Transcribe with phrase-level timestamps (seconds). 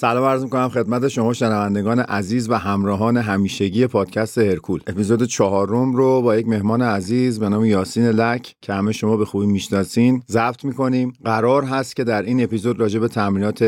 [0.00, 4.80] سلام عرض می‌کنم خدمت شما شنوندگان عزیز و همراهان همیشگی پادکست هرکول.
[4.86, 9.24] اپیزود چهارم رو با یک مهمان عزیز به نام یاسین لک که همه شما به
[9.24, 11.12] خوبی می‌شناسین ضبط می‌کنیم.
[11.24, 13.62] قرار هست که در این اپیزود راجع به تمرینات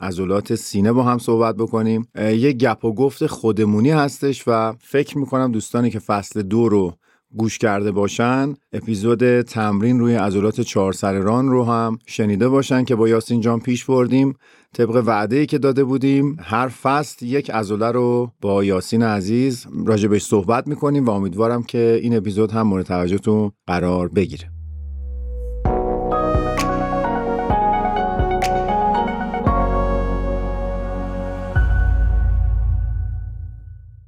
[0.00, 2.08] عضلات سینه با هم صحبت بکنیم.
[2.18, 6.94] یه گپ و گفت خودمونی هستش و فکر می‌کنم دوستانی که فصل دو رو
[7.34, 13.08] گوش کرده باشن اپیزود تمرین روی عضلات چهار ران رو هم شنیده باشن که با
[13.08, 14.34] یاسین جان پیش بردیم.
[14.74, 20.66] طبق وعده که داده بودیم هر فصل یک عضله رو با یاسین عزیز راجبش صحبت
[20.66, 24.55] می‌کنیم و امیدوارم که این اپیزود هم مورد توجهتون قرار بگیره.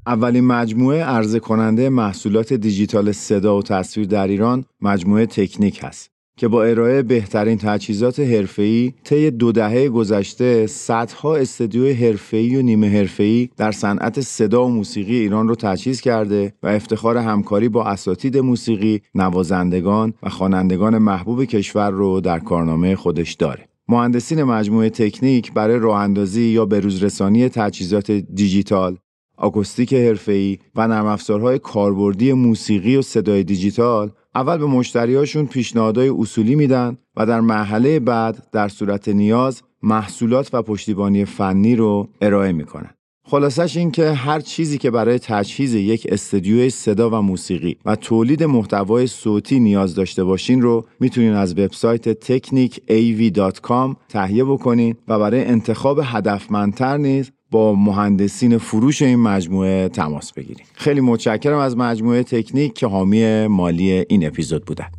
[0.09, 6.49] اولین مجموعه عرضه کننده محصولات دیجیتال صدا و تصویر در ایران مجموعه تکنیک هست که
[6.49, 13.49] با ارائه بهترین تجهیزات حرفه‌ای طی دو دهه گذشته صدها استدیو حرفه‌ای و نیمه حرفه‌ای
[13.57, 19.01] در صنعت صدا و موسیقی ایران رو تجهیز کرده و افتخار همکاری با اساتید موسیقی،
[19.15, 23.69] نوازندگان و خوانندگان محبوب کشور رو در کارنامه خودش داره.
[23.89, 28.97] مهندسین مجموعه تکنیک برای راه اندازی یا بروزرسانی تجهیزات دیجیتال
[29.39, 36.55] آکوستیک حرفه‌ای و نرم افزارهای کاربردی موسیقی و صدای دیجیتال اول به مشتریاشون پیشنهادهای اصولی
[36.55, 42.91] میدن و در مرحله بعد در صورت نیاز محصولات و پشتیبانی فنی رو ارائه می‌کنن.
[43.31, 48.45] خلاصش این که هر چیزی که برای تجهیز یک استدیوی صدا و موسیقی و تولید
[48.45, 56.01] محتوای صوتی نیاز داشته باشین رو می‌تونین از وبسایت technicav.com تهیه بکنین و برای انتخاب
[56.03, 60.67] هدفمندتر نیز با مهندسین فروش این مجموعه تماس بگیریم.
[60.75, 64.98] خیلی متشکرم از مجموعه تکنیک که حامی مالی این اپیزود بودن.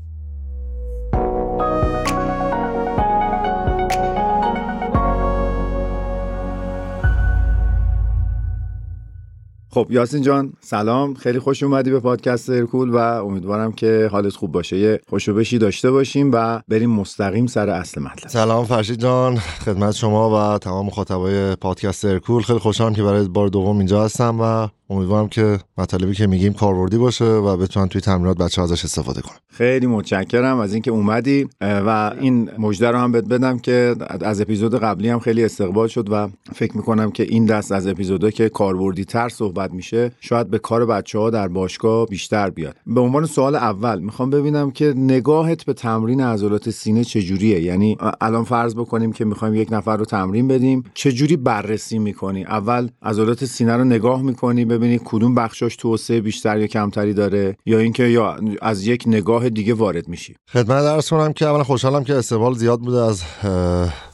[9.71, 11.13] خب یاسین جان سلام.
[11.13, 14.77] خیلی خوش اومدی به پادکست ارکول و امیدوارم که حالت خوب باشه.
[14.77, 18.29] یه خوشوبشی داشته باشیم و بریم مستقیم سر اصل مطلب.
[18.29, 23.47] سلام فرشید جان خدمت شما و تمام مخاطبای پادکست ارکول خیلی خوشحالم که برای بار
[23.47, 28.37] دوم اینجا هستم و امیدوارم که مطالبی که میگیم کاربردی باشه و بتونن توی تمرینات
[28.37, 29.37] بچه ازش استفاده کنن.
[29.51, 34.79] خیلی متشکرم از اینکه اومدی و این مژده رو هم بهت بدم که از اپیزود
[34.79, 39.05] قبلی هم خیلی استقبال شد و فکر می‌کنم که این دست از اپیزودا که کاربردی
[39.05, 42.75] تر صحبت میشه شاید به کار بچه ها در باشگاه بیشتر بیاد.
[42.87, 48.43] به عنوان سوال اول می‌خوام ببینم که نگاهت به تمرین عضلات سینه چجوریه؟ یعنی الان
[48.43, 53.77] فرض بکنیم که می‌خوایم یک نفر رو تمرین بدیم چجوری بررسی می‌کنی؟ اول عضلات سینه
[53.77, 58.87] رو نگاه می‌کنی ببینی کدوم بخشاش توسعه بیشتر یا کمتری داره یا اینکه یا از
[58.87, 60.35] یک نگاه دیگه وارد میشی.
[60.53, 63.23] خدمت درس کنم که اولا خوشحالم که استقبال زیاد بوده از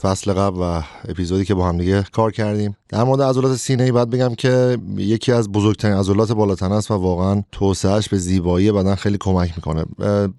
[0.01, 2.75] فصل قبل و اپیزودی که با هم دیگه کار کردیم.
[2.89, 6.93] در مورد عضلات سینه ای باید بگم که یکی از بزرگترین عضلات بالاتنه است و
[6.93, 9.85] واقعا توسعهش به زیبایی بدن خیلی کمک می‌کنه.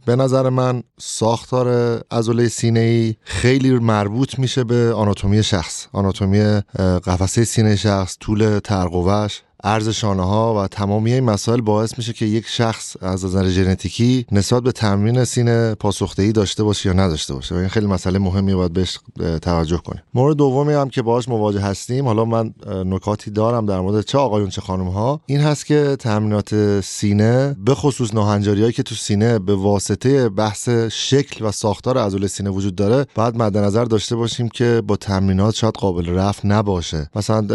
[0.07, 1.69] به نظر من ساختار
[2.11, 5.87] عضله سینه ای خیلی مربوط میشه به آناتومی شخص.
[5.93, 6.41] آناتومی
[6.79, 12.27] قفسه سینه شخص طول ترقوش عرض شانه ها و تمامی این مسائل باعث میشه که
[12.27, 17.55] یک شخص از نظر ژنتیکی نسبت به تمرین سینه پاسخدهی داشته باشه یا نداشته باشه.
[17.55, 18.99] و این خیلی مسئله مهمی باید بهش
[19.43, 20.03] توجه کنیم.
[20.15, 24.51] مورد دومی هم که باهاش مواجه هستیم حالا من نکاتی دارم در مورد چه آقایون
[24.51, 29.39] چه خانم ها این هست که تمرینات سینه به خصوص ناهنجاری هایی که تو سینه
[29.39, 34.49] به واسطه بحث شکل و ساختار عضله سینه وجود داره بعد مد نظر داشته باشیم
[34.49, 37.11] که با تمرینات شاید قابل رفع نباشه.
[37.17, 37.47] مثلا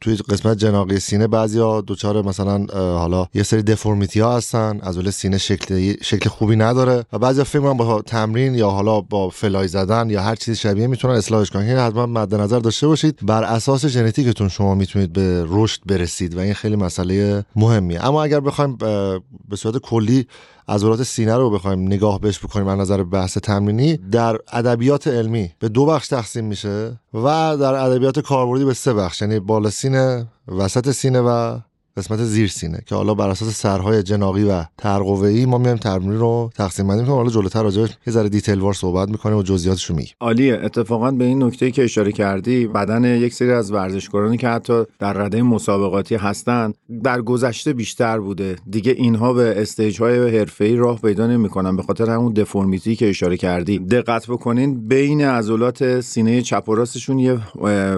[0.00, 5.38] توی قسمت جناقی سینه بعضیا دچار مثلا حالا یه سری دفورمیتی ها هستن از سینه
[5.38, 10.22] شکل شکل خوبی نداره و بعضیا فکر با تمرین یا حالا با فلای زدن یا
[10.22, 11.62] هر چیز شبیه می‌تونن اصلاحش کنن.
[11.62, 13.18] این حتما مد نظر داشته باشید.
[13.22, 18.06] بر اساس ژنتیکتون شما می‌تونید به رشد برسید و این خیلی مسئله مهمیه.
[18.06, 18.76] اما اگر بخوایم
[19.48, 20.26] به صورت کلی
[20.70, 25.68] عضلات سینه رو بخوایم نگاه بهش بکنیم از نظر بحث تمرینی در ادبیات علمی به
[25.68, 30.90] دو بخش تقسیم میشه و در ادبیات کاربردی به سه بخش یعنی بالا سینه وسط
[30.90, 31.58] سینه و
[32.00, 36.50] قسمت زیر سینه که حالا بر اساس سرهای جناقی و ترقوه‌ای ما میایم تمرین رو
[36.54, 37.18] تقسیم بندی می‌کنیم.
[37.18, 40.14] حالا جلوتر راجع یه ذره دیتیل وار صحبت می‌کنیم و جزئیاتش رو میگیم.
[40.20, 40.60] عالیه.
[40.62, 45.12] اتفاقا به این نکته که اشاره کردی بدن یک سری از ورزشکارانی که حتی در
[45.12, 48.56] رده مسابقاتی هستن در گذشته بیشتر بوده.
[48.70, 53.36] دیگه اینها به استیج های حرفه‌ای راه پیدا نمی‌کنن به خاطر همون دفرمیتی که اشاره
[53.36, 53.78] کردی.
[53.78, 57.38] دقت بکنین بین عضلات سینه چپ و راستشون یه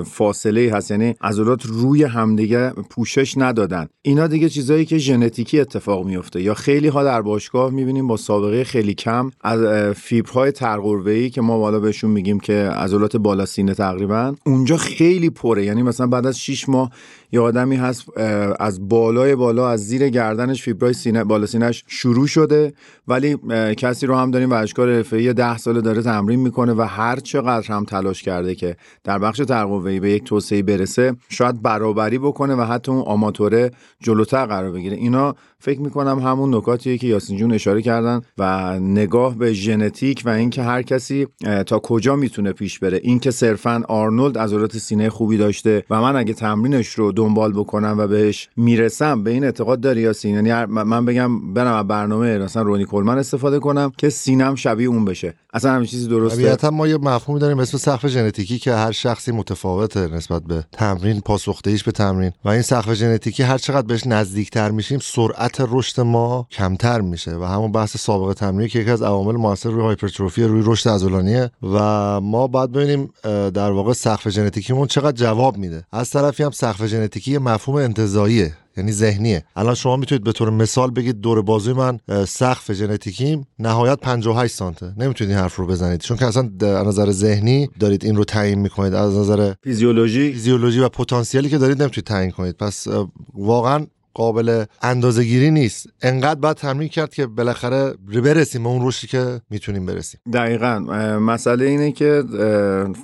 [0.05, 0.91] فاصله هست.
[0.91, 3.87] یعنی عضلات روی همدیگه پوشش ندادن.
[4.03, 8.65] اینا دیگه چیزایی که ژنتیکی اتفاق میفته یا خیلی ها در باشگاه می‌بینیم با سابقه
[8.65, 14.35] خیلی کم از فیبرهای ترقربه‌ای که ما بالا بهشون میگیم که عضلات بالا سینه تقریبا
[14.47, 15.65] اونجا خیلی پره.
[15.65, 16.91] یعنی مثلا بعد از 6 ماه
[17.33, 18.19] یه آدمی هست
[18.61, 22.73] از بالای بالا از زیر گردنش فیبرای سینه بالا سینهش شروع شده
[23.09, 23.37] ولی
[23.75, 27.85] کسی رو هم داریم ورزشکار حرفه‌ای 10 ساله داره تمرین می‌کنه و هر چقدر هم
[27.85, 32.93] تلاش کرده که در بخش ترقوه‌ای به یک توسعه برسه شاید برابری بکنه و حتی
[32.93, 33.71] اون آماتوره
[34.01, 34.97] جلوتر قرار بگیره.
[34.97, 40.29] اینا فکر می‌کنم همون نکاتیه که یاسین جون اشاره کردن و نگاه به ژنتیک و
[40.29, 41.27] اینکه هر کسی
[41.67, 43.01] تا کجا می‌تونه پیش بره.
[43.03, 48.07] اینکه صرفا آرنولد عضلات سینه خوبی داشته و من اگه تمرینش رو دنبال بکنم و
[48.07, 53.19] بهش می‌رسم به این اعتقاد داری یاسین؟ یعنی من بگم برم برنامه مثلا رونی کلمن
[53.19, 55.35] استفاده کنم که سینم شبیه اون بشه.
[55.55, 59.33] اصلا همین چیزی درسته؟ طبیعتا ما یه مفهومی داریم اسم سقف ژنتیکی که هر شخصی
[59.33, 62.33] متفاوته نسبت به تمرین پاسخدهیش به تمرین.
[62.45, 67.45] و این سقف ژنتیکی هر چقدر بهش نزدیکتر میشیم سرعت رشد ما کمتر میشه و
[67.45, 72.21] همون بحث سابقه تمرینی که یکی از عوامل موثر روی هایپرتروفی روی رشد عضلانیه و
[72.21, 73.11] ما باید ببینیم
[73.51, 75.85] در واقع سقف ژنتیکیمون چقدر جواب میده.
[75.93, 79.45] از طرفی هم سقف ژنتیکی مفهوم انتزاعیه یعنی ذهنیه.
[79.57, 84.95] الان شما می‌تونید به طور مثال بگید دور بازوی من سقف ژنتیکیم نهایت 58 سانته.
[84.97, 86.01] نمی‌تونید این حرف رو بزنید.
[86.01, 88.95] چون که اصلا از نظر ذهنی دارید این رو تعیین می‌کنید.
[88.95, 90.33] از نظر فیزیولوژی.
[90.33, 92.57] فیزیولوژی و پتانسیلی که دارید نمی‌تونید تعیین کنید.
[92.57, 92.87] پس
[93.35, 95.87] واقعا قابل اندازه گیری نیست.
[96.03, 97.95] انقدر باید تمرین کرد که بالاخره
[98.25, 100.21] برسیم به اون رشدی که می‌تونیم برسیم.
[100.33, 100.79] دقیقا.
[101.19, 102.25] مسئله اینه که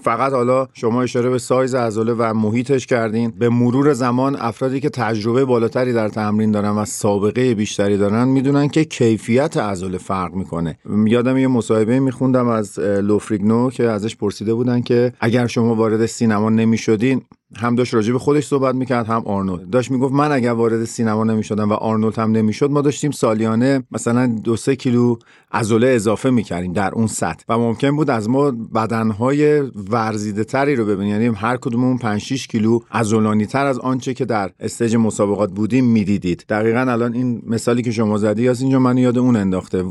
[0.05, 3.31] فقط حالا شما اشاره به سایز عضله و محیطش کردین.
[3.38, 8.69] به مرور زمان افرادی که تجربه بالاتری در تمرین دارن و سابقه بیشتری دارن می‌دونن
[8.69, 10.78] که کیفیت عضله فرق می‌کنه.
[11.06, 16.06] یادم یه مصاحبه میخوندم از لو فریگنو که ازش پرسیده بودن که اگر شما وارد
[16.06, 17.22] سینما نمی‌شدین
[17.56, 19.70] هم داشت راجع به خودش صحبت می‌کرد هم آرنولد.
[19.70, 24.26] داشت می‌گفت من اگر وارد سینما نمی‌شدم و آرنولد هم نمی‌شد ما داشتیم سالیانه مثلا
[24.44, 25.16] دو سه کیلو
[25.52, 27.44] عضله اضافه می‌کردیم در اون سطح.
[27.48, 29.60] و ممکن بود از ما بدنهای
[29.90, 31.22] ورزیده تری رو ببینیم.
[31.22, 35.84] یعنی هر کدوممون 5 6 کیلو عضلانی تر از آنچه که در stage مسابقات بودیم
[35.84, 36.44] می‌دیدید.
[36.48, 39.84] دقیقا الان این مثالی که شما زدی از اینجا من یاد اون انداخته.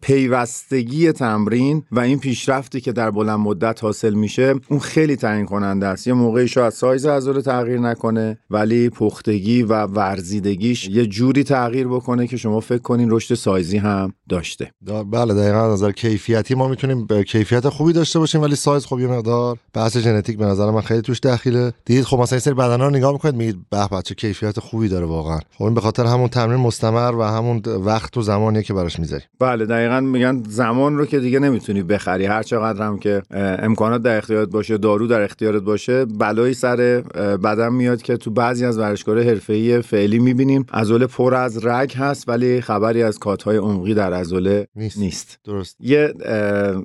[0.00, 5.86] پیوستگی تمرین و این پیشرفتی که در بلند مدت حاصل میشه اون خیلی تعیین کننده
[5.86, 6.06] است.
[6.06, 12.26] یه موقعی شاید سایز عضله تغییر نکنه ولی پختگی و ورزیدگیش یه جوری تغییر بکنه
[12.26, 14.70] که شما فکر کنین رشد سایزی هم داشته.
[15.12, 19.06] بله دقیقا نظر کیفیتی ما می‌تونیم به کیفیت خوبی داشته باشیم ولی سایز خب یه
[19.06, 21.72] مقدار بحث ژنتیک به نظر من خیلی توش دخیله.
[21.84, 25.06] دید خب مثلا این سری بدنا رو نگاه می‌کنید میگید به بچه کیفیت خوبی داره
[25.06, 25.38] واقعا.
[25.58, 29.22] خب این به خاطر همون تمرین مستمر و همون وقت و زمانیه که براش می‌ذاری
[29.40, 32.26] بله دقیقا میگن زمان رو که دیگه نمی‌تونی بخری.
[32.26, 37.72] هر چقدر هم که امکانات در اختیارت باشه دارو در اختیارت باشه بلایی سر بدن
[37.72, 40.66] میاد که تو بعضی از ورزشکارهای حرفه‌ای فعلی می‌بینیم.
[40.72, 44.98] عضله پر از رگ هست ولی خبری از کاتهای عمقی در عضله نیست.
[44.98, 45.38] نیست.
[45.44, 45.76] درست.
[45.80, 46.14] یه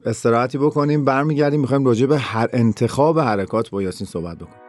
[0.06, 1.62] استراحتی بکنیم برمیگردیم.
[1.62, 4.69] می‌خوایم راجع به هر انتخاب حرکات با یاسین صحبت بکنیم.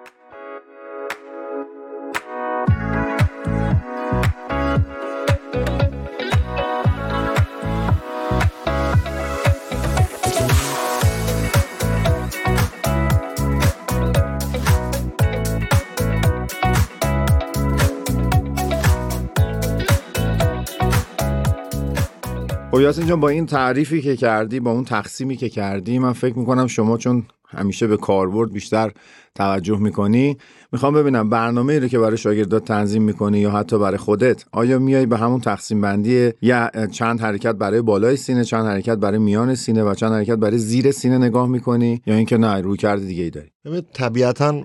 [22.83, 26.67] یاسین جان با این تعریفی که کردی با اون تقسیمی که کردی من فکر می‌کنم
[26.67, 28.93] شما چون همیشه به کاربرد بیشتر
[29.35, 30.37] توجه می‌کنی.
[30.73, 35.07] می‌خوام ببینم برنامه رو که برای شاگردات تنظیم می‌کنی یا حتی برای خودت آیا میای
[35.07, 39.83] به همون تقسیم بندی یا چند حرکت برای بالای سینه چند حرکت برای میان سینه
[39.83, 43.31] و چند حرکت برای زیر سینه نگاه می‌کنی یا اینکه نه روی کرده دیگه ای
[43.31, 43.51] داری؟
[43.93, 44.63] طبیعتا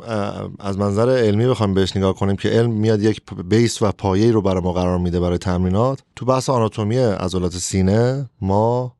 [0.59, 4.41] از منظر علمی بخوام بهش نگاه کنیم که علم میاد یک بیس و پایه رو
[4.41, 6.03] برای ما قرار میده برای تمرینات.
[6.15, 8.94] تو بحث آناتومی عضلات سینه ما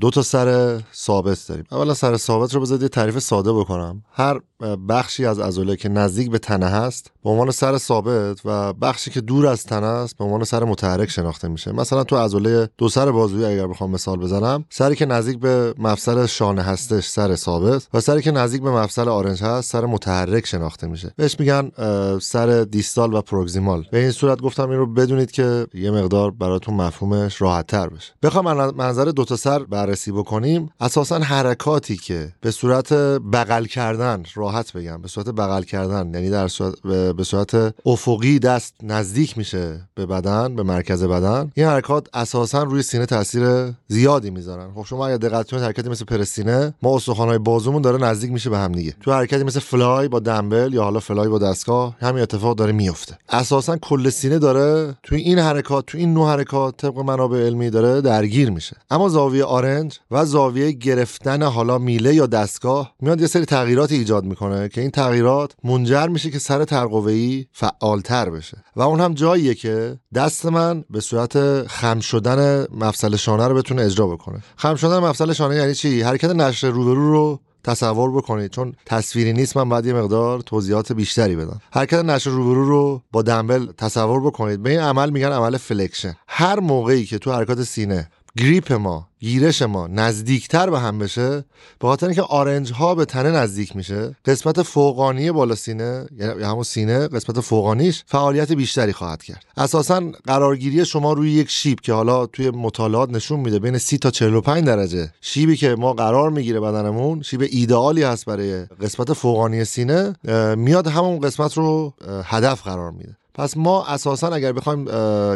[0.00, 1.64] دو تا سر ثابت داریم.
[1.72, 4.02] اولا سر ثابت رو بذارید تعریف ساده بکنم.
[4.12, 4.40] هر
[4.88, 9.20] بخشی از عضله که نزدیک به تنه هست به عنوان سر ثابت و بخشی که
[9.20, 11.72] دور از تنه است به عنوان سر متحرک شناخته میشه.
[11.72, 16.26] مثلا تو عضله دو سر بازوی اگر بخوام مثال بزنم سری که نزدیک به مفصل
[16.26, 20.86] شانه هستش سر ثابت و سری که نزدیک به مفصل آرنج هست سر متحرک شناخته
[20.86, 21.14] میشه.
[21.16, 21.70] بهش میگن
[22.18, 26.74] سر دیستال و پروگزیمال به این صورت گفتم این رو بدونید که یه مقدار براتون
[26.74, 28.12] مفهومش راحت تر بشه.
[28.22, 32.92] بخوام منظر دو تا سر بیشتر بررسی بکنیم اساسا حرکاتی که به صورت
[33.32, 36.74] بغل کردن راحت بگم به صورت بغل کردن یعنی در صورت
[37.16, 42.82] به صورت افقی دست نزدیک میشه به بدن به مرکز بدن این حرکات اساسا روی
[42.82, 44.72] سینه تاثیر زیادی می‌ذارن.
[44.74, 48.58] خب شما اگه دقت کنید حرکتی مثل پرسینه ما استخوان‌های بازومون داره نزدیک میشه به
[48.58, 48.94] هم دیگه.
[49.00, 53.18] تو حرکتی مثل فلای با دمبل یا حالا فلای با دستگاه همین اتفاق داره میفته.
[53.28, 58.00] اساسا کل سینه داره تو این حرکات تو این نوع حرکات طبق منابع علمی داره
[58.00, 58.76] درگیر میشه.
[58.90, 64.24] اما زاویه آرنج و زاویه گرفتن حالا میله یا دستگاه میاد یه سری تغییرات ایجاد
[64.24, 68.64] می‌کنه که این تغییرات منجر میشه که سر ترقوه‌ای فعالتر بشه.
[68.76, 73.82] و اون هم جاییه که دست من به صورت خم شدن مفصل شانه رو بتونه
[73.82, 74.42] اجرا بکنه.
[74.56, 78.50] خم شدن مفصل شانه یعنی چی؟ حرکت نشر روبرو رو تصور بکنید.
[78.50, 81.60] چون تصویری نیست من باید یه مقدار توضیحات بیشتری بدم.
[81.72, 84.62] حرکت نشر روبرو رو با دنبل تصور بکنید.
[84.62, 86.14] به این عمل میگن عمل فلکشن.
[86.28, 91.44] هر موقعی که تو حرکات سینه گریپ ما گیرش ما نزدیکتر به هم بشه
[91.78, 94.16] به خاطر اینکه آرنج ها به تنه نزدیک میشه.
[94.24, 99.44] قسمت فوقانی بالا سینه یعنی همون سینه قسمت فوقانیش فعالیت بیشتری خواهد کرد.
[99.56, 104.10] اساسا قرارگیری شما روی یک شیب که حالا توی مطالعات نشون میده بین 30 تا
[104.10, 105.12] 45 درجه.
[105.20, 110.16] شیبی که ما قرار می‌گیره بدنمون شیب ایدئالی هست برای قسمت فوقانی سینه
[110.56, 113.16] میاد همون قسمت رو هدف قرار میده.
[113.34, 114.88] پس ما اساسا اگر بخوایم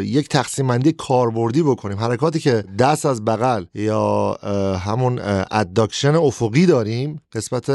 [0.02, 4.32] یک تقسیم بندی کاربردی بکنیم حرکاتی که دست از بغل یا
[4.84, 5.20] همون
[5.50, 7.70] adduction افقی داریم قسمت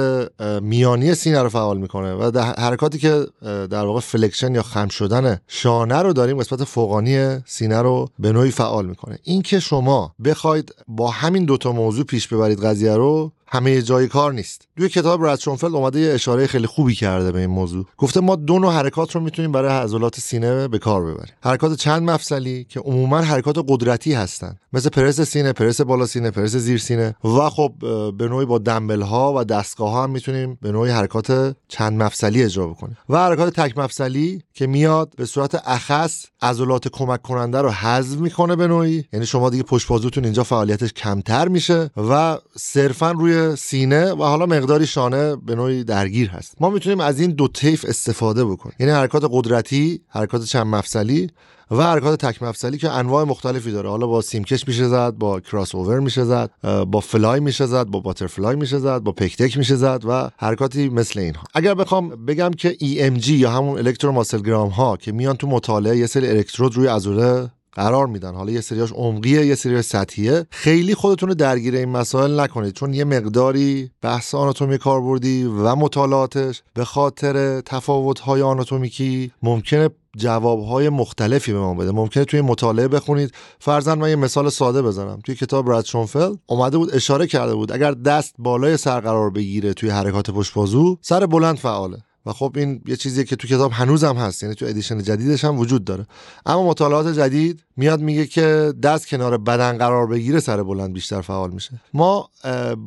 [0.62, 6.02] میانی سینه رو فعال می‌کنه و حرکاتی که در واقع flexion یا خم شدن شانه
[6.02, 9.20] رو داریم قسمت فوقانی سینه رو به نوعی فعال می‌کنه.
[9.24, 14.34] این که شما بخواید با همین دوتا موضوع پیش ببرید قضیه رو همه جای کار
[14.34, 14.68] نیست.
[14.78, 17.86] توی کتاب برد شونفلد اومده یه اشاره خیلی خوبی کرده به این موضوع.
[17.98, 21.34] گفته ما دو نوع حرکات رو می‌تونیم برای عضلات سینه به کار ببریم.
[21.44, 24.56] حرکات چند مفصلی که عموما حرکات قدرتی هستن.
[24.74, 27.16] مثل پرس سینه پرس بالا سینه پرس زیر سینه.
[27.24, 27.74] و خب
[28.18, 32.44] به نوعی با دمبل ها و دستگاه ها هم می‌تونیم به نوعی حرکات چند مفصلی
[32.44, 32.98] اجرا بکنیم.
[33.10, 38.56] و حرکات تک مفصلی که میاد به صورت اخص عضلات کمک کننده رو حذف می‌کنه
[38.56, 39.06] به نوعی.
[39.14, 44.46] یعنی شما دیگه پشت بازوتون اینجا فعالیتش کمتر میشه و صرفا روی سینه و حالا
[44.46, 46.56] مقداری شانه به نوعی درگیر هست.
[46.60, 48.76] ما می‌تونیم از این دو طیف استفاده بکنیم.
[48.80, 51.30] یعنی حرکات قدرتی حرکات چند مفصلی
[51.72, 53.90] و حرکات تک مفصلی که انواع مختلفی داره.
[53.90, 56.52] حالا با سیمکش میشه زد با کراس اوور میشه زد
[56.88, 61.20] با فلای میشه زد با باترفلای میشه زد با پکتک میشه زد و حرکاتی مثل
[61.20, 61.44] اینها.
[61.54, 66.28] اگر بخوام بگم که EMG یا همون الکتروماسلگرام ها که میان تو مطالعه یه سری
[66.28, 68.36] الکترود روی عضله قرار میدن.
[68.36, 70.46] حالا یه سریاش عمقیه یه سری سطحیه.
[70.52, 76.64] خیلی خودتون رو درگیر این مسائل نکنید چون یه مقداری بحث آناتومی کاربردی و مطالعاتش
[76.74, 81.92] به خاطر تفاوت‌های آناتومیکی ممکنه جوابهای مختلفی به ما بده.
[81.92, 83.32] ممکنه توی مطالعه بخونید.
[83.60, 85.20] فرزن من یه مثال ساده بزنم.
[85.26, 89.74] توی کتاب رد شونفل اومده بود اشاره کرده بود اگر دست بالای سر قرار بگیره
[89.74, 91.98] توی حرکات پشت بازو سر بلند فعاله.
[92.26, 95.60] و خب این یه چیزیه که تو کتاب هنوزم هست یعنی تو ادیشن جدیدش هم
[95.60, 96.08] وجود داره.
[96.46, 101.52] اما مطالعات جدید میاد میگه که دست کنار بدن قرار بگیره سر بلند بیشتر فعال
[101.52, 101.82] میشه.
[101.94, 102.30] ما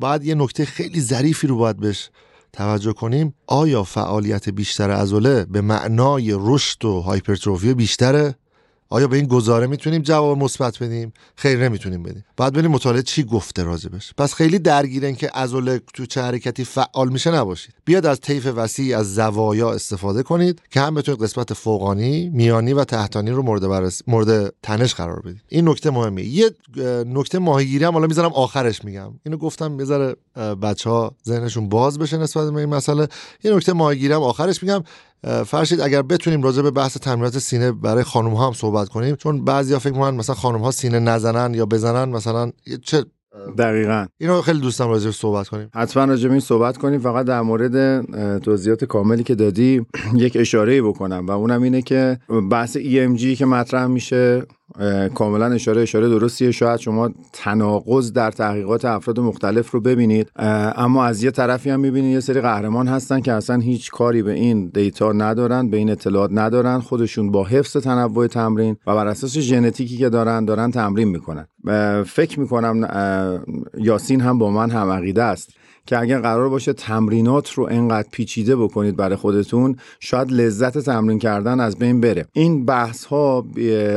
[0.00, 2.10] بعد یه نکته خیلی ظریفی رو باید بهش
[2.52, 3.34] توجه کنیم.
[3.46, 8.34] آیا فعالیت بیشتر عضله به معنای رشد و هایپرتروفی بیشتره؟
[8.88, 12.24] آیا به این گزاره می‌تونیم جواب مثبت بدیم؟ خیر نمی‌تونیم بدیم.
[12.36, 14.14] بعد ببینیم مطالعه چی گفته راجبش.
[14.18, 17.74] پس خیلی درگیرن که عضله تو چه حرکتی فعال میشه نباشید.
[17.84, 22.84] بیاد از طیف وسیع از زوایا استفاده کنید که هم بتونید قسمت فوقانی میانی و
[22.84, 24.02] تحتانی رو مورد برس...
[24.06, 25.42] مورد تنش قرار بدید.
[25.48, 26.50] این نکته مهمه یه
[27.06, 29.12] نکته ماهیگیری هم حالا می‌ذارم آخرش میگم.
[29.26, 30.16] اینو گفتم بذاره
[30.62, 33.08] بچه ها ذهنشون باز بشه نسبت به این مسئله.
[33.44, 34.84] یه نکته ماهیگیری هم آخرش میگم.
[35.46, 39.44] فرشید اگر بتونیم راجع به بحث تمرینات سینه برای خانم ها هم صحبت کنیم چون
[39.44, 43.04] بعضیا فکر می‌کنن مثلا خانم ها سینه نزنن یا بزنن مثلا چه
[43.58, 44.06] دقیقا.
[44.18, 45.70] اینو خیلی دوستم راجع صحبت کنیم.
[45.74, 47.00] حتما راجع این صحبت کنیم.
[47.00, 48.04] فقط در مورد
[48.38, 52.18] توضیحات کاملی که دادی یک اشاره بکنم و اونم اینه که
[52.50, 54.42] بحث EMG که مطرح میشه
[55.14, 56.50] کاملا اشاره اشاره درستیه.
[56.50, 60.30] شاید شما تناقض در تحقیقات افراد مختلف رو ببینید.
[60.76, 64.32] اما از یه طرفی هم می‌بینید یه سری قهرمان هستن که اصلا هیچ کاری به
[64.32, 66.80] این دیتا ندارن به این اطلاعات ندارن.
[66.80, 71.46] خودشون با حفظ تنوع تمرین و بر اساس ژنتیکی که دارن دارن تمرین می‌کنن.
[72.06, 72.88] فکر می‌کنم
[73.78, 75.50] یاسین هم با من هم عقیده است.
[75.86, 81.60] که اگر قرار باشه تمرینات رو انقدر پیچیده بکنید برای خودتون شاید لذت تمرین کردن
[81.60, 82.26] از بین بره.
[82.32, 83.46] این بحث ها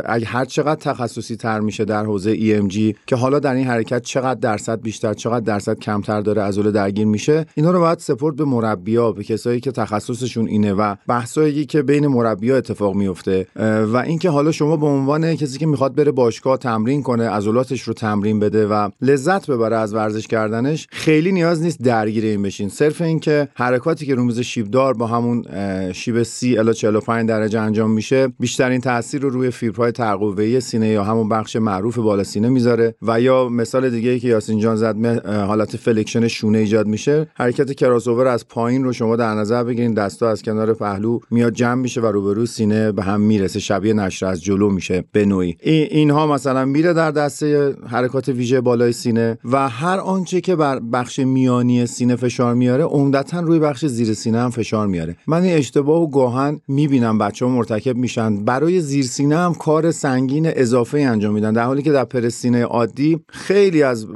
[0.05, 4.39] اگه هر چقدر تخصصی تر میشه در حوزه EMG که حالا در این حرکت چقدر
[4.39, 9.11] درصد بیشتر چقدر درصد کمتر داره عضله درگیر میشه اینا رو باید سپورت به مربیا
[9.11, 13.47] به کسایی که تخصصشون اینه و بحثایی که بین مربیا اتفاق میفته.
[13.93, 17.93] و اینکه حالا شما به عنوان کسی که می‌خواد بره باشگاه تمرین کنه عضلاتش رو
[17.93, 22.69] تمرین بده و لذت ببره از ورزش کردنش خیلی نیاز نیست درگیر این بشین.
[22.69, 25.43] صرف اینکه حرکاتی که رو میز شیبدار با همون
[25.91, 31.03] شیب سی الی 45 درجه انجام میشه بیشترین تاثیر رو روی فیبرهای ترقوه‌ای سینه یا
[31.03, 35.25] همون بخش معروف بالا سینه می‌ذاره و یا مثال دیگه ای که یاسین جان زد
[35.25, 37.27] حالت flexion شونه ایجاد میشه.
[37.35, 41.81] حرکت کراسوور از پایین رو شما در نظر بگیرید دستا از کنار پهلو میاد جمع
[41.81, 43.59] میشه و روبرو سینه به هم می‌رسه.
[43.59, 45.57] شبیه نشر از جلو میشه به نوعی.
[45.61, 51.19] اینها مثلا میره در دسته حرکات ویژه بالای سینه و هر آنچه که بر بخش
[51.19, 55.15] میانی سینه فشار میاره عمدتا روی بخش زیر سینه هم فشار میاره.
[55.27, 58.43] من این اشتباه و گاهن می‌بینم بچه ها مرتکب میشن.
[58.45, 63.19] برای زیر سینه هم کار سنگین اضافه انجام میدن در حالی که در پرسینه عادی
[63.29, 64.07] خیلی از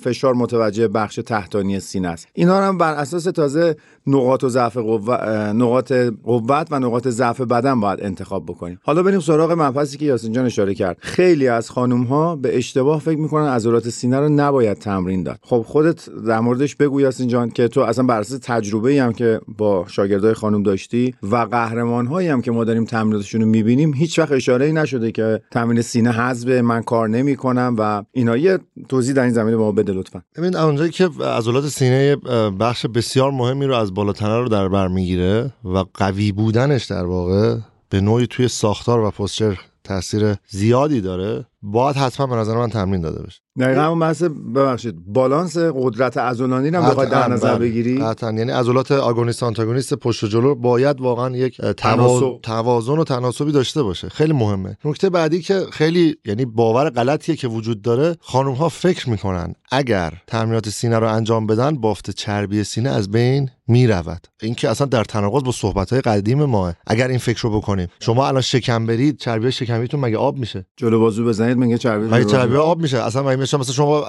[0.00, 2.26] فشار متوجه بخش تحتانی سینه است.
[2.32, 3.76] اینا هم بر اساس تازه
[4.06, 4.76] نقاط و ضعف
[5.54, 5.92] نقاط
[6.24, 8.78] قوت و نقاط ضعف بدن باید انتخاب بکنیم.
[8.82, 10.96] حالا بریم سراغ مبحثی که یاسین جان اشاره کرد.
[11.00, 15.38] خیلی از خانم ها به اشتباه فکر می‌کنن عضلات سینه رو نباید تمرین داد.
[15.42, 19.12] خب خودت در موردش بگو یاسین جان که تو اصلا بر اساس تجربه ای هم
[19.12, 23.94] که با شاگردای خانم داشتی و قهرمان هایی هم که ما داریم تمریناتشون رو می‌بینیم
[23.94, 28.36] هیچ وقت اشاره ای نشده که تمرین سینه حذف من کار نمی‌کنم و اینا.
[28.36, 30.22] یه توضیح در این زمینه به ما بده لطفا.
[30.36, 32.16] ببین اونجایی که عضلات سینه
[32.60, 37.56] بخش بسیار مهمی رو از بالاتنه رو در بر می‌گیره و قوی بودنش در واقع
[37.88, 41.46] به نوعی توی ساختار و پوستچر تاثیر زیادی داره.
[41.62, 43.40] باید حتما به نظر من تمرین داده بشه.
[43.60, 44.94] دقیقا همون بحث ببخشید.
[45.06, 47.58] بالانس قدرت عضلانی هم بخوای در نظر بله.
[47.58, 51.60] بگیری؟ قطعا یعنی عضلات آگونیست آنتاگونیست پشت و جلو باید واقعا یک
[52.42, 54.08] توازن و تناسبی داشته باشه.
[54.08, 54.76] خیلی مهمه.
[54.84, 60.12] نکته بعدی که خیلی یعنی باور غلطیه که وجود داره خانم ها فکر می‌کنن اگر
[60.26, 64.86] تمرینات سینه رو انجام بدن بافت چربی سینه از بین می رود این که اصلا
[64.86, 66.74] در تناقض با صحبت های قدیم ماه.
[66.86, 67.88] اگر این فکر رو بکنیم.
[68.00, 71.49] شما الان شکم برید چربی شکمیتون مگه آب میشه؟ جلو بازو بزنید.
[71.58, 74.00] میگه چربی مگه چربی آب میشه؟ اصلا مگه میشه مثلا شما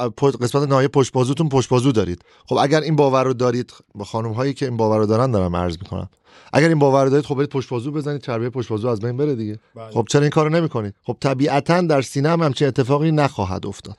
[0.42, 2.22] قسمت نهایی پشت بازوتون پشت بازو دارید.
[2.46, 5.56] خب اگر این باور رو دارید با خانم هایی که این باور رو دارن دارم
[5.56, 6.10] عرض می‌کنم
[6.54, 9.36] اگر این باور دارید خب برید پشت بازو بزنید چربی پشت بازو از بین بره
[9.36, 9.60] دیگه.
[9.76, 9.92] بله.
[9.92, 13.96] خب چرا این کارو نمی‌کنید؟ خب طبیعتا در سینه هم همچین اتفاقی نخواهد افتاد.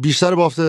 [0.00, 0.60] بیشتر بافت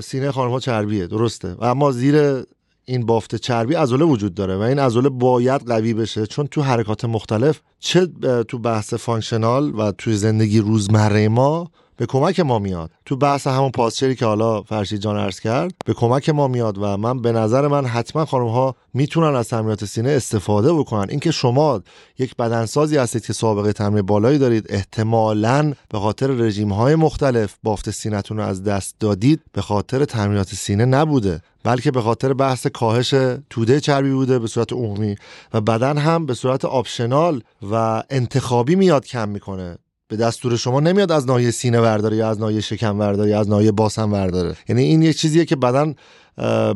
[0.00, 1.54] سینه خانم ها چربیه درسته.
[1.54, 2.42] و اما زیر
[2.84, 6.26] این بافت چربی عضله وجود داره و این عضله باید قوی بشه.
[6.26, 8.06] چون تو حرکات مختلف چه
[8.48, 12.90] تو بحث functional و توی زندگی روزمره ما به کمک ما میاد.
[13.04, 16.78] تو بحث همون posture ی که حالا فرشید جان عرض کرد به کمک ما میاد
[16.78, 21.06] و من به نظر من حتما خانم ها می‌تونن از تمرینات سینه استفاده بکنن.
[21.10, 21.82] اینکه شما
[22.18, 27.90] یک بدنسازی هستید که سابقه تمرین بالایی دارید احتمالا به خاطر رژیم های مختلف بافت
[27.90, 33.14] سینهتون رو از دست دادید به خاطر تمرینات سینه نبوده بلکه به خاطر بحث کاهش
[33.50, 35.16] توده چربی بوده به صورت عمومی.
[35.54, 39.78] و بدن هم به صورت آپشنال و انتخابی میاد کم می‌کنه.
[40.10, 43.48] به دستور شما نمیاد از ناحیه سینه ورداره یا از ناحیه شکم ورداره یا از
[43.48, 44.56] ناحیه باسن ورداره.
[44.68, 45.94] یعنی این یک چیزیه که بدن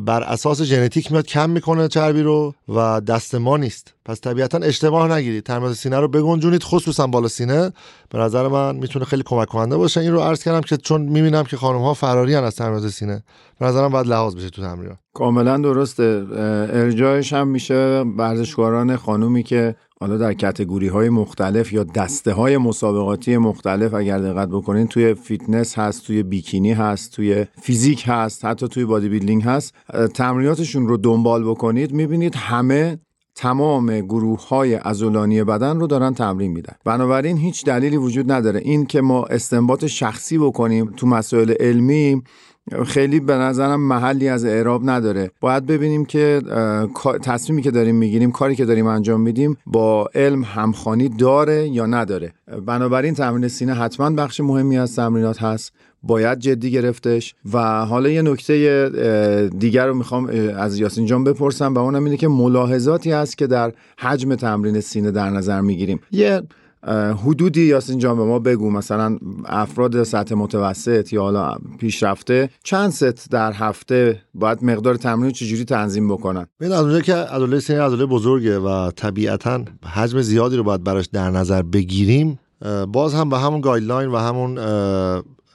[0.07, 3.95] بر اساس ژنتیک میاد کم می‌کنه چربی رو و دست ما نیست.
[4.05, 5.45] پس طبیعتا اشتباه نگیرید.
[5.45, 7.73] ترمز سینه رو بگنجونید خصوصا بالا سینه.
[8.11, 10.01] به نظر من می‌تونه خیلی کمک کننده باشه.
[10.01, 13.23] این رو عرض کردم که چون می‌بینم که خانم ها فراری از ترمز سینه
[13.61, 14.97] به نظرم باید لحاظ بشه تو تمرین.
[15.15, 16.27] کاملا درسته.
[16.73, 23.37] ارجاعش هم میشه ورزشکاران خانومی که حالا در category های مختلف یا دسته های مسابقاتی
[23.37, 28.85] مختلف اگر دقت بکنین توی فیتنس هست توی bikini هست توی physique هست حتی توی
[28.85, 29.54] bodybuilding هست
[30.15, 32.99] تمریناتشون رو دنبال بکنید می‌بینید همه
[33.37, 36.75] تمام گروه های عضلانی بدن رو دارن تمرین میدن.
[36.85, 38.61] بنابراین هیچ دلیلی وجود نداره.
[38.61, 42.23] این که ما استنباط شخصی بکنیم تو مسائل علمی
[42.87, 45.31] خیلی به نظرم محلی از اعراب نداره.
[45.41, 46.43] باید ببینیم که
[47.23, 52.33] تصمیمی که داریم می‌گیریم کاری که داریم انجام میدیم با علم همخانی داره یا نداره.
[52.67, 55.73] بنابراین تمرین سینه حتما بخش مهمی از تمرینات هست.
[56.07, 61.79] باید جدی گرفتش و حالا یه نکته دیگر رو می‌خوام از یاسین جان بپرسم و
[61.79, 66.01] اونم اینه که ملاحظاتی هست که در حجم تمرین سینه در نظر می‌گیریم.
[66.11, 66.43] یه
[67.25, 73.31] حدودی یاسین جان به ما بگو مثلا افراد سطح متوسط یا حالا پیشرفته چند ست
[73.31, 78.07] در هفته باید مقدار تمرین چجوری تنظیم بکنن؟ ببین از اونجا که عضله سینه عضله
[78.07, 79.65] بزرگه و طبیعتا
[79.95, 82.39] حجم زیادی رو باید براش در نظر بگیریم
[82.89, 84.59] باز هم به همون guideline و همون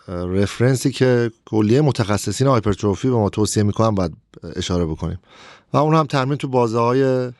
[0.09, 4.13] reference ی که کلیه متخصصین hypertrophy به ما توصیه می‌کنن باید
[4.55, 5.19] اشاره بکنیم.
[5.73, 7.31] و اون هم تمرین تو بازه های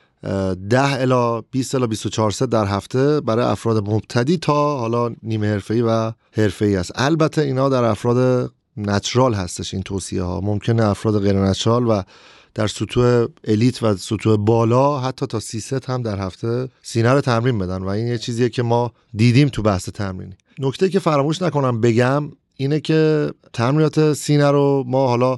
[0.69, 5.81] 10 الی 20 الی 24 ست در هفته برای افراد مبتدی تا حالا نیمه حرفه‌ای
[5.81, 6.91] و حرفه‌ای است.
[6.95, 12.01] البته اینا در افراد نچرال هستش این توصیه ها ممکنه افراد غیر نچرال و
[12.53, 17.21] در سطوح الیت و سطوح بالا حتی تا سی ست هم در هفته سینه رو
[17.21, 17.83] تمرین بدن.
[17.83, 22.31] و این یه چیزیه که ما دیدیم تو بحث تمرینی نکته که فراموش نکنم بگم
[22.59, 25.37] اینه که تمرینات سینه رو ما حالا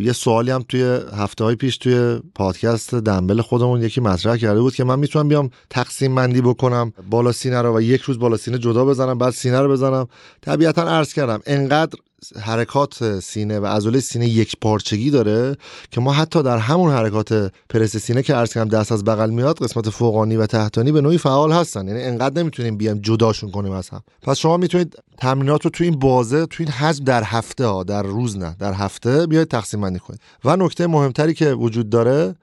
[0.00, 0.82] یه سوالی هم توی
[1.16, 5.50] هفته های پیش توی پادکست دنبل خودمون یکی مطرح کرده بود که من می‌تونم بیام
[5.70, 9.60] تقسیم بندی بکنم بالا سینه رو و یک روز بالا سینه جدا بزنم بعد سینه
[9.60, 10.08] رو بزنم.
[10.40, 11.98] طبیعتا عرض کردم انقدر
[12.40, 15.56] حرکات سینه و عضله سینه یک پارچگی داره
[15.90, 19.58] که ما حتی در همون حرکات پرس سینه که عرض کردم دست از بغل میاد
[19.58, 21.88] قسمت فوقانی و تحتانی به نوعی فعال هستن.
[21.88, 24.02] یعنی انقدر نمی‌تونیم بیام جداشون کنیم از هم.
[24.22, 28.02] پس شما می‌تونید تمرینات رو تو این بازه تو این حجم در هفته ها در
[28.02, 30.20] روز نه در هفته بیاید تقسیم بندی کنید.
[30.44, 32.34] و نکته مهمتری که وجود داره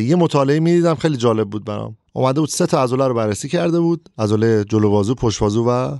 [0.00, 1.96] یه مطالعه می‌دیدم خیلی جالب بود برام.
[2.12, 5.98] اومده بود سه تا عضله رو بررسی کرده بود عضله جلو بازو پشت بازو و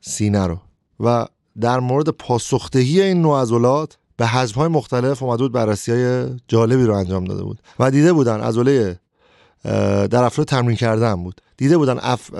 [0.00, 0.58] سینه رو.
[1.00, 1.26] و
[1.60, 6.94] در مورد پاسخدهی این نوع عضلات به های مختلف اومده بود بررسی های جالبی رو
[6.94, 8.98] انجام داده بود و دیده بودن عضله
[10.10, 11.40] در افراد تمرین کردن بود.
[11.56, 12.34] دیده بودن اف...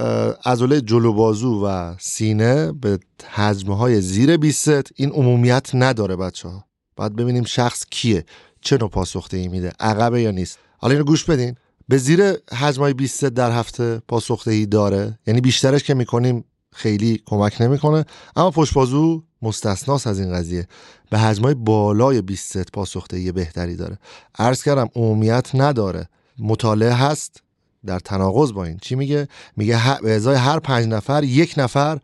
[0.47, 2.99] عضله جلو بازو و سینه به
[3.31, 6.65] حجم های زیر 20 این عمومیت نداره بچه ها
[6.97, 8.25] باید ببینیم شخص کیه
[8.61, 10.59] چه نوع پاسخدهی میده عقبه یا نیست.
[10.79, 11.55] حالا اینو گوش بدین.
[11.89, 17.57] به زیر حجم های 20 در هفته پاسخدهی داره؟ یعنی بیشترش که می‌کنیم خیلی کمک
[17.61, 18.05] نمی‌کنه.
[18.37, 20.67] اما پشت بازو مستثناست از این قضیه.
[21.11, 23.99] به حجمای بالای 20 ست پاسخدهی بهتری داره.
[24.39, 26.09] عرض کردم عمومیت نداره.
[26.39, 27.43] مطالعه هست
[27.87, 28.79] در تناقض با این.
[28.83, 31.99] چی میگه؟ میگه به ازای هر پنج نفر یک نفر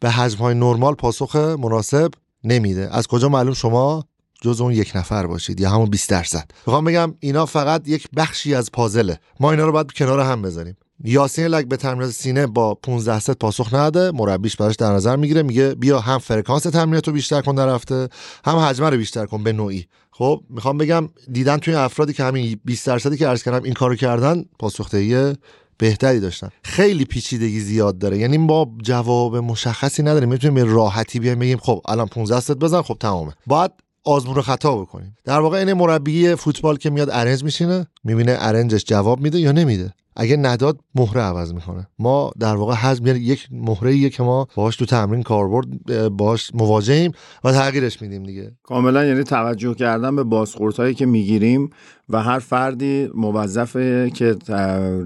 [0.00, 2.10] به حجمهای نرمال پاسخ مناسب
[2.44, 2.88] نمیده.
[2.92, 4.04] از کجا معلوم شما
[4.42, 8.54] جز اون یک نفر باشید یا همون 20 درصد؟ می‌خوام بگم اینا فقط یک بخشی
[8.54, 9.18] از پازله.
[9.40, 13.30] ما اینا رو باید کنار هم بذاریم یاسین لک به تمرینات سینه با 15 ست
[13.30, 14.10] پاسخ نده.
[14.10, 15.42] مربیش براش در نظر می‌گیره.
[15.42, 18.08] میگه بیا هم فرکانس تمرینات رو بیشتر کن در هفته
[18.44, 19.86] هم حجمه رو بیشتر کن به نوعی.
[20.10, 23.96] خب می‌خوام بگم دیدن توی افرادی که همین 20 درصدی که عرض کردم این کارو
[23.96, 25.32] کردن پاسخدهی
[25.78, 26.48] بهتری داشتن.
[26.62, 28.18] خیلی پیچیدگی زیاد داره.
[28.18, 30.28] یعنی ما جواب مشخصی نداریم.
[30.28, 33.32] می‌تونیم به راحتی بیایم بگیم خب الان 15 ست بزن خب تمامه.
[33.46, 33.70] باید
[34.04, 35.16] آزمون و خطا بکنیم.
[35.24, 39.94] در واقع این مربی فوتبال که میاد ارنج میشینه می‌بینه ارنجش جواب میده یا نمیده.
[40.16, 41.88] اگه نداد مهره عوض می‌کنه.
[41.98, 45.68] ما در واقع حزم یعنی یک مهره که ما باهاش تو تمرین کاربرد
[46.08, 47.12] باهاش مواجهیم
[47.44, 48.52] و تغییرش میدیم دیگه.
[48.62, 51.70] کاملا یعنی توجه کردن به بازخورد که می‌گیریم
[52.08, 54.36] و هر فردی موظفه که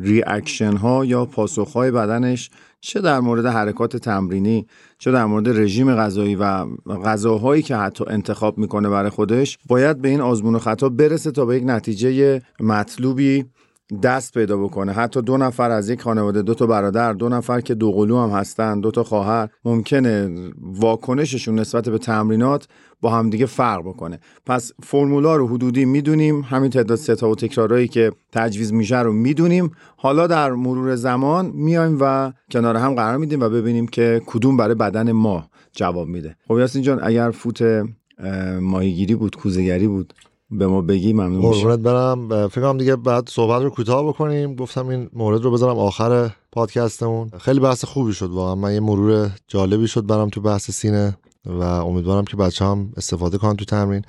[0.01, 4.67] ریاکشن ها یا پاسخ های بدنش چه در مورد حرکات تمرینی
[4.99, 6.67] چه در مورد رژیم غذایی و
[7.05, 11.45] غذاهایی که حتی انتخاب می‌کنه برای خودش باید به این آزمون و خطا برسه تا
[11.45, 13.45] به یک نتیجه مطلوبی
[14.03, 14.93] دست پیدا بکنه.
[14.93, 18.31] حتی دو نفر از یک خانواده دو تا برادر دو نفر که دو قلو هم
[18.31, 20.31] هستن دو تا خواهر ممکنه
[20.63, 22.69] واکنششون نسبت به تمرینات
[23.01, 24.21] با همدیگه فرق بکنه.
[24.47, 26.41] پس فرمولا رو حدودی می‌دونیم.
[26.41, 29.71] همین تعداد ستا و تکرارهایی که تجویز میشه رو می‌دونیم.
[29.97, 34.75] حالا در مرور زمان میایم و کنار هم قرار میدیم و ببینیم که کدوم برای
[34.75, 36.37] بدن ما جواب میده.
[36.49, 37.85] خب یاسین جان اگر فوت
[38.61, 40.15] ماهیگیری بود کوزگری بود
[40.51, 41.77] به ما بگی ممنون میشم.
[41.77, 42.49] برم.
[42.49, 44.55] فکر کنم دیگه بعد صحبت رو کوتاه بکنیم.
[44.55, 47.31] گفتم این مورد رو بذارم آخر پادکستمون.
[47.39, 48.55] خیلی بحث خوبی شد واقعا.
[48.55, 53.39] من یه مرور جالبی شد برام تو بحث سینه و امیدوارم که بچه هم استفاده
[53.39, 54.03] کنن تو تمرین.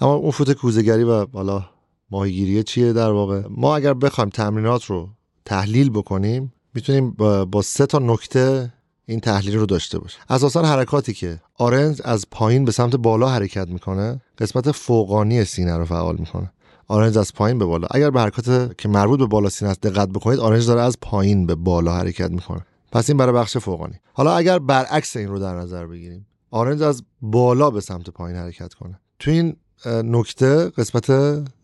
[0.00, 1.64] اما اون فوت کوزگری و بالا
[2.10, 5.08] ماهیگیری چیه در واقع؟ ما اگر بخوایم تمرینات رو
[5.44, 7.10] تحلیل بکنیم می‌تونیم
[7.50, 8.72] با سه تا نکته
[9.06, 13.68] این تحلیل رو داشته باشه اساسا حرکاتی که آرنج از پایین به سمت بالا حرکت
[13.68, 16.52] می‌کنه قسمت فوقانی سینه رو فعال می‌کنه.
[16.88, 17.88] آرنج از پایین به بالا.
[17.90, 21.46] اگر به حرکات که مربوط به بالا سینه است دقت بکنید آرنج داره از پایین
[21.46, 22.66] به بالا حرکت می‌کنه.
[22.92, 23.94] پس این برای بخش فوقانی.
[24.12, 28.74] حالا اگر برعکس این رو در نظر بگیریم آرنج از بالا به سمت پایین حرکت
[28.74, 29.00] کنه.
[29.18, 31.10] تو این نقطه قسمت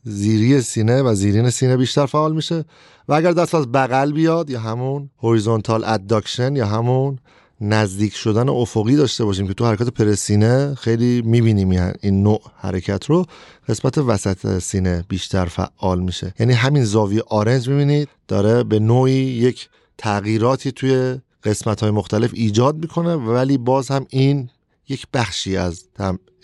[0.03, 2.65] زیری سینه و زیرین سینه بیشتر فعال میشه.
[3.09, 7.19] و اگر دست از بغل بیاد یا همون horizontal adduction یا همون
[7.61, 13.05] نزدیک شدن افقی داشته باشیم که تو حرکات پرس سینه خیلی می‌بینیم این نوع حرکت
[13.05, 13.27] رو
[13.69, 16.35] قسمت وسط سینه بیشتر فعال میشه.
[16.41, 22.77] یعنی همین زاویه آرنج می‌بینید داره به نوعی یک تغییراتی توی قسمت های مختلف ایجاد
[22.77, 24.51] می‌کنه ولی باز هم این
[24.89, 25.85] یک بخشی از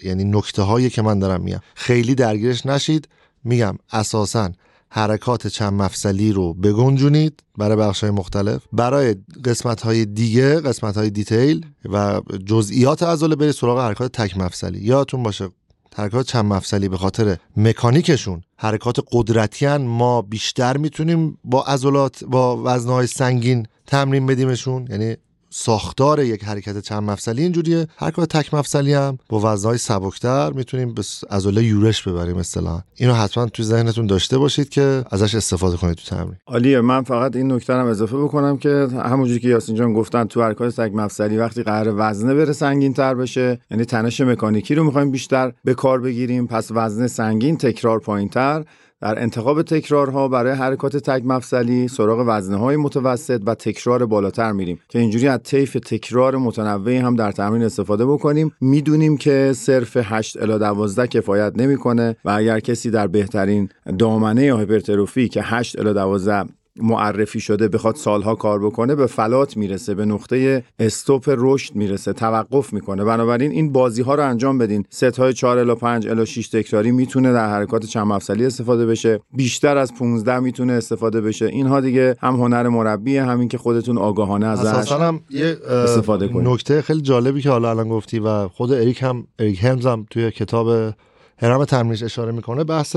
[0.03, 1.61] یعنی نکته هایی که من دارم میگم.
[1.75, 3.09] خیلی درگیرش نشید.
[3.45, 4.51] میگم اساسا
[4.95, 8.63] حرکات چند مفصلی رو بگنجونید برای بخش های مختلف.
[8.73, 14.81] برای قسمت های دیگه قسمت های دیتیل و جزئیات عضله برید سراغ حرکات تک مفصلی.
[14.81, 15.49] یادتون باشه
[15.95, 18.43] حرکات چند مفصلی به خاطر مکانیکشون.
[18.57, 24.87] حرکات قدرتی ما بیشتر می‌تونیم با عضلات با وزنهای سنگین تمرین بدیمشون.
[24.91, 25.17] یعنی
[25.55, 27.87] ساختار یک حرکت چند مفصلی اینجوریه.
[27.97, 32.81] حرکات تک مفصلی هم با وزنهای سبکتر می‌تونیم به عضله یورش ببریم اصطلاحا.
[32.97, 36.37] اینو حتما تو ذهنتون داشته باشید که ازش استفاده کنید تو تمرین.
[36.47, 36.81] عالیه.
[36.81, 40.81] من فقط این نکته هم اضافه بکنم که همونجوری که یاسین جان گفتن تو حرکات
[40.81, 45.53] تک مفصلی وقتی قرار وزنه بره سنگین تر بشه یعنی تنش مکانیکی رو می‌خوایم بیشتر
[45.65, 48.65] به کار بگیریم پس وزنه سنگین تکرار پایین تر
[49.03, 54.79] در انتخاب تکرارها برای حرکات تک مفصلی سراغ وزنه های متوسط و تکرار بالاتر میریم
[54.89, 58.53] که اینجوری از طیف تکرار متنوعی هم در تمرین استفاده بکنیم.
[58.61, 64.59] می‌دونیم که صرف 8 الی 12 کفایت نمی‌کنه و اگر کسی در بهترین دامنه یا
[64.59, 66.45] هیپرتروفی که 8 الی 12
[66.77, 72.73] معرفی شده بخواد سالها کار بکنه به فلات می‌رسه به نقطه استوپ رشد می‌رسه توقف
[72.73, 73.05] می‌کنه.
[73.05, 74.85] بنابراین این بازی ها رو انجام بدین.
[74.91, 79.21] ست های 4 الی 5 الی 6 تکراری می‌تونه در حرکات چند مفصلی استفاده بشه.
[79.35, 81.47] بیشتر از 15 می‌تونه استفاده بشه.
[81.47, 86.49] اینها دیگه هم هنر مربیه همین که خودتون آگاهانه ازش اساسا هم یه استفاده کنید.
[86.49, 90.31] نکته خیلی جالبی که حالا الان گفتی و خود اریک هم اریک همز هم توی
[90.31, 90.93] کتاب
[91.39, 92.97] هرم تمرینش اشاره می‌کنه بحث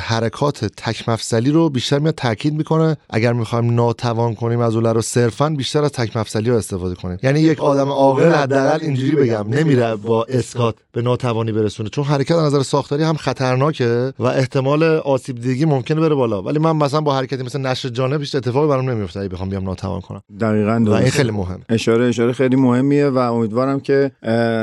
[0.00, 2.96] حرکات تک مفصلی رو بیشتر میاد تاکید می‌کنه.
[3.10, 7.18] اگر می‌خوایم ناتوان کنیم از رو صرفا بیشتر از تک مفصلی رو استفاده کنیم.
[7.22, 11.88] یعنی یک آدم عاقل حداقل اینجوری بگم نمیره با اسکات به ناتوانی برسونه.
[11.88, 16.42] چون حرکت از نظر ساختاری هم خطرناکه و احتمال آسیب دیدگی ممکنه بره بالا.
[16.42, 19.64] ولی من مثلا با حرکتی مثل نشر جانب هیچ اتفاقی برام نمیفته اگه بخوام بیام
[19.64, 20.22] ناتوان کنم.
[20.40, 24.10] دقیقاً و این خیلی مهم اشاره اشاره خیلی مهمیه و امیدوارم که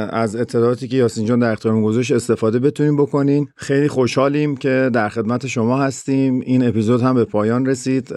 [0.10, 3.48] از اطلاعاتی که یاسین جان در اختیار گذاشت استفاده بتونیم بکنین.
[3.56, 6.39] خیلی خوشحالیم که در خدمت شما هستیم.
[6.39, 8.13] این اپیزود هم به پایان رسید.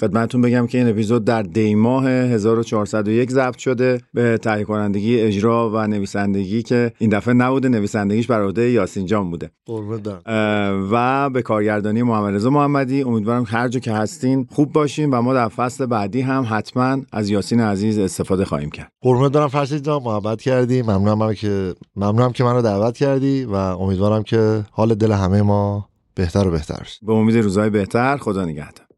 [0.00, 5.70] خدمتتون بگم که این اپیزود در دی ماه 1401 ضبط شده به تهیه کنندگی اجرا
[5.70, 9.50] و نویسندگی که این دفعه نبوده نویسندگیش بر عهده یاسین جان بوده.
[10.90, 13.02] و به کارگردانی محمد رضا محمدی.
[13.02, 17.30] امیدوارم هر جا که هستین خوب باشین و ما در فصل بعدی هم حتما از
[17.30, 18.92] یاسین عزیز استفاده خواهیم کرد.
[19.02, 20.02] قربونت دارم فرشید جان.
[20.02, 20.82] محبت کردی.
[20.82, 26.48] ممنونم که ممنونم که منو دعوت کردی و امیدوارم که حال دل همه ما بهتر
[26.48, 28.16] و بهتر به امید روزهای بهتر.
[28.16, 28.89] خدا نگهدار.